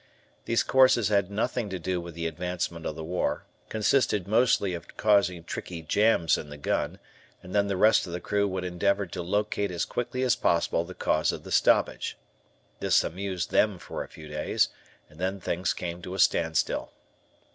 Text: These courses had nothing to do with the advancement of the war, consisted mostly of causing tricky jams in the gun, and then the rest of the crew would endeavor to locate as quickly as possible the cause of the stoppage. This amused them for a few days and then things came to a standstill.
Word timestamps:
These 0.45 0.63
courses 0.63 1.09
had 1.09 1.29
nothing 1.29 1.69
to 1.69 1.77
do 1.77 2.01
with 2.01 2.15
the 2.15 2.25
advancement 2.25 2.87
of 2.87 2.95
the 2.95 3.03
war, 3.03 3.45
consisted 3.69 4.27
mostly 4.27 4.73
of 4.73 4.97
causing 4.97 5.43
tricky 5.43 5.83
jams 5.83 6.39
in 6.39 6.49
the 6.49 6.57
gun, 6.57 6.97
and 7.43 7.53
then 7.53 7.67
the 7.67 7.77
rest 7.77 8.07
of 8.07 8.11
the 8.13 8.19
crew 8.19 8.47
would 8.47 8.63
endeavor 8.63 9.05
to 9.05 9.21
locate 9.21 9.69
as 9.69 9.85
quickly 9.85 10.23
as 10.23 10.35
possible 10.35 10.83
the 10.83 10.95
cause 10.95 11.31
of 11.31 11.43
the 11.43 11.51
stoppage. 11.51 12.17
This 12.79 13.03
amused 13.03 13.51
them 13.51 13.77
for 13.77 14.03
a 14.03 14.07
few 14.09 14.27
days 14.27 14.69
and 15.07 15.19
then 15.19 15.39
things 15.39 15.71
came 15.71 16.01
to 16.01 16.15
a 16.15 16.19
standstill. 16.19 16.91